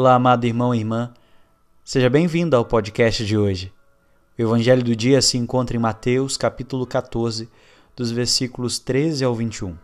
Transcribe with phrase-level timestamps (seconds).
[0.00, 1.12] Olá, amado irmão e irmã.
[1.84, 3.70] Seja bem-vindo ao podcast de hoje.
[4.38, 7.50] O evangelho do dia se encontra em Mateus, capítulo 14,
[7.94, 9.76] dos versículos 13 ao 21.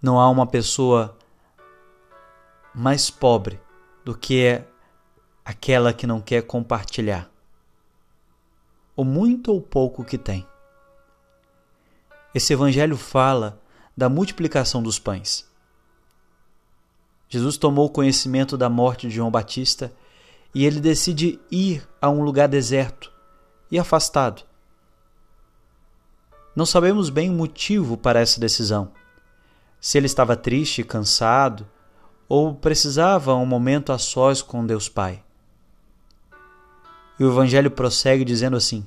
[0.00, 1.14] Não há uma pessoa
[2.74, 3.60] mais pobre
[4.02, 4.66] do que é
[5.44, 7.30] aquela que não quer compartilhar
[8.96, 10.46] o muito ou pouco que tem.
[12.34, 13.60] Esse evangelho fala
[13.94, 15.51] da multiplicação dos pães.
[17.32, 19.90] Jesus tomou conhecimento da morte de João Batista
[20.54, 23.10] e ele decide ir a um lugar deserto
[23.70, 24.42] e afastado.
[26.54, 28.92] Não sabemos bem o motivo para essa decisão.
[29.80, 31.66] Se ele estava triste, cansado,
[32.28, 35.24] ou precisava um momento a sós com Deus Pai.
[37.18, 38.86] E o Evangelho prossegue dizendo assim: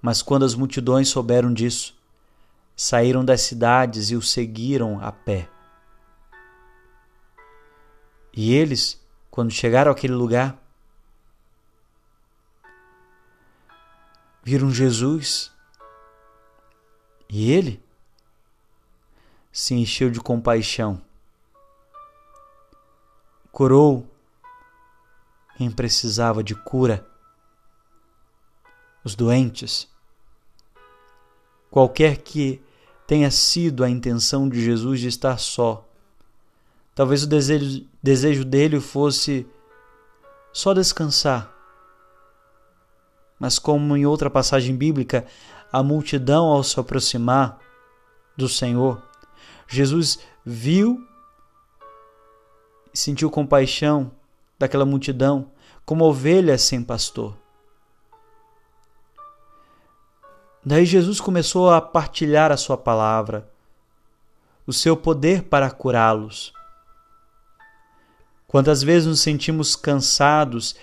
[0.00, 1.94] Mas quando as multidões souberam disso,
[2.74, 5.46] saíram das cidades e o seguiram a pé.
[8.32, 9.00] E eles,
[9.30, 10.56] quando chegaram àquele lugar,
[14.42, 15.52] viram Jesus
[17.28, 17.82] e ele
[19.52, 21.00] se encheu de compaixão,
[23.52, 24.08] curou
[25.56, 27.06] quem precisava de cura,
[29.04, 29.88] os doentes.
[31.70, 32.62] Qualquer que
[33.06, 35.86] tenha sido a intenção de Jesus de estar só,
[37.00, 39.46] Talvez o desejo, desejo dele fosse
[40.52, 41.50] só descansar.
[43.38, 45.24] Mas, como em outra passagem bíblica,
[45.72, 47.58] a multidão, ao se aproximar
[48.36, 49.02] do Senhor,
[49.66, 51.02] Jesus viu
[52.92, 54.12] e sentiu compaixão
[54.58, 55.50] daquela multidão,
[55.86, 57.34] como ovelha sem pastor.
[60.62, 63.50] Daí Jesus começou a partilhar a sua palavra,
[64.66, 66.59] o seu poder para curá-los.
[68.50, 70.74] Quantas vezes nos sentimos cansados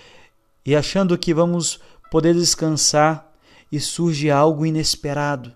[0.64, 1.78] e achando que vamos
[2.10, 3.30] poder descansar
[3.70, 5.54] e surge algo inesperado.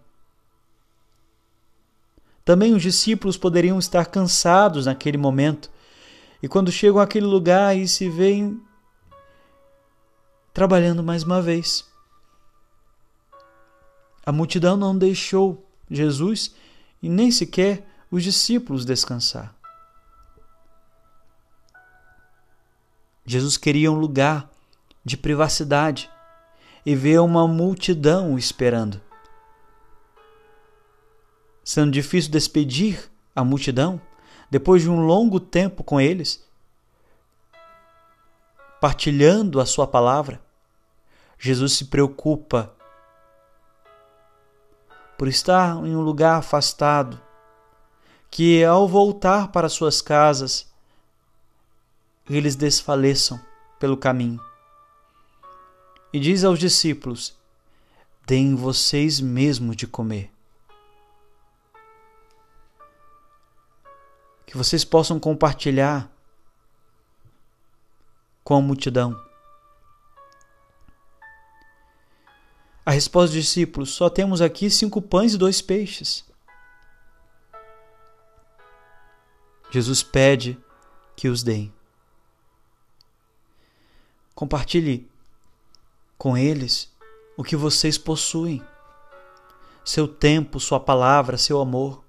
[2.45, 5.71] Também os discípulos poderiam estar cansados naquele momento
[6.43, 8.61] e quando chegam àquele lugar e se veem
[10.53, 11.91] trabalhando mais uma vez.
[14.27, 16.55] A multidão não deixou Jesus
[17.03, 19.62] e nem sequer os discípulos descansar.
[23.25, 24.51] Jesus queria um lugar
[25.05, 26.11] de privacidade
[26.85, 29.01] e ver uma multidão esperando.
[31.65, 34.01] Sendo difícil despedir a multidão,
[34.51, 36.45] depois de um longo tempo com eles,
[38.81, 40.41] partilhando a sua palavra,
[41.39, 42.75] Jesus se preocupa
[45.17, 47.21] por estar em um lugar afastado,
[48.29, 50.72] que ao voltar para suas casas,
[52.29, 53.41] eles desfaleçam
[53.79, 54.41] pelo caminho.
[56.13, 57.35] E diz aos discípulos:
[58.27, 60.31] Deem vocês mesmos de comer.
[64.47, 66.11] Que vocês possam compartilhar
[68.45, 69.19] com a multidão.
[72.85, 76.25] A resposta dos discípulos: Só temos aqui cinco pães e dois peixes.
[79.71, 80.59] Jesus pede
[81.17, 81.73] que os deem.
[84.35, 85.11] Compartilhe
[86.17, 86.91] com eles
[87.37, 88.63] o que vocês possuem:
[89.85, 92.03] seu tempo, sua palavra, seu amor.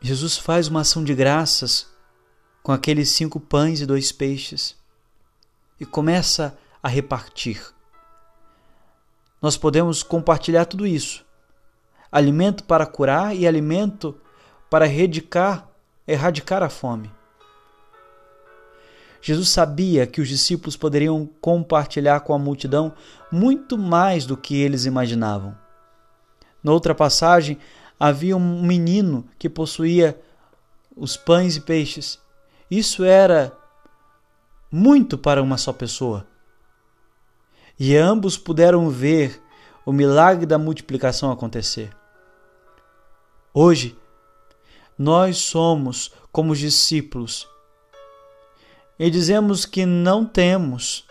[0.00, 1.86] Jesus faz uma ação de graças
[2.62, 4.76] com aqueles cinco pães e dois peixes
[5.78, 7.62] e começa a repartir.
[9.42, 11.24] Nós podemos compartilhar tudo isso:
[12.10, 14.18] alimento para curar e alimento
[14.70, 15.68] para erradicar,
[16.06, 17.19] erradicar a fome.
[19.20, 22.92] Jesus sabia que os discípulos poderiam compartilhar com a multidão
[23.30, 25.56] muito mais do que eles imaginavam.
[26.62, 27.58] Noutra passagem,
[27.98, 30.18] havia um menino que possuía
[30.96, 32.18] os pães e peixes.
[32.70, 33.52] Isso era
[34.70, 36.26] muito para uma só pessoa.
[37.78, 39.42] E ambos puderam ver
[39.84, 41.90] o milagre da multiplicação acontecer.
[43.52, 43.96] Hoje,
[44.96, 47.48] nós somos como os discípulos
[49.02, 51.06] e dizemos que não temos.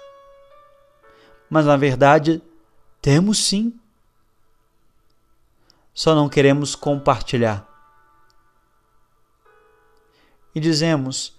[1.50, 2.40] Mas na verdade,
[3.02, 3.74] temos sim.
[5.92, 7.68] Só não queremos compartilhar.
[10.54, 11.36] E dizemos: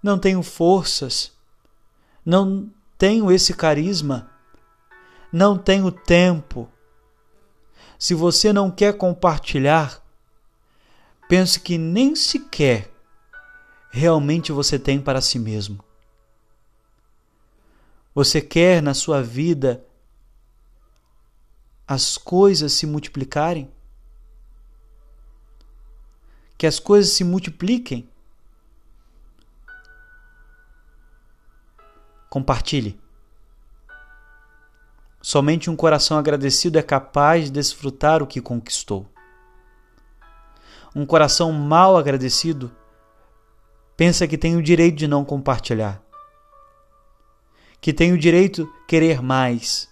[0.00, 1.32] não tenho forças,
[2.24, 4.30] não tenho esse carisma,
[5.32, 6.70] não tenho tempo.
[7.98, 10.00] Se você não quer compartilhar,
[11.28, 12.88] penso que nem sequer
[13.90, 15.87] realmente você tem para si mesmo.
[18.18, 19.86] Você quer na sua vida
[21.86, 23.70] as coisas se multiplicarem?
[26.58, 28.10] Que as coisas se multipliquem?
[32.28, 33.00] Compartilhe.
[35.22, 39.06] Somente um coração agradecido é capaz de desfrutar o que conquistou.
[40.92, 42.68] Um coração mal agradecido
[43.96, 46.02] pensa que tem o direito de não compartilhar,
[47.80, 49.88] que tem o direito querer mais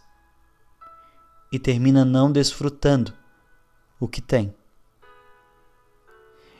[1.52, 3.14] e termina não desfrutando
[4.00, 4.54] o que tem.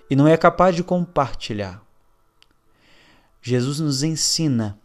[0.08, 1.82] E não é capaz de compartilhar.
[3.43, 4.78] Jesus nos ensina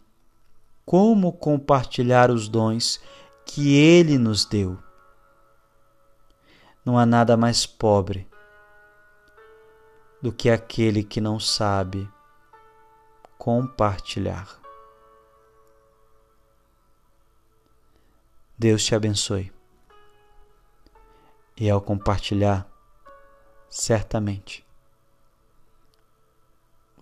[0.84, 3.00] como compartilhar os dons
[3.46, 4.78] que Ele nos deu.
[6.84, 8.28] Não há nada mais pobre
[10.20, 12.08] do que aquele que não sabe
[13.38, 14.61] compartilhar.
[18.62, 19.52] Deus te abençoe.
[21.56, 22.64] E ao compartilhar,
[23.68, 24.64] certamente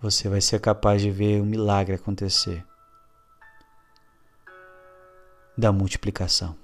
[0.01, 2.65] você vai ser capaz de ver o um milagre acontecer
[5.55, 6.57] da multiplicação.